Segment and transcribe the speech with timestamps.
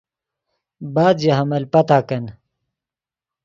[0.95, 2.23] بعد ژے حمل پتاکن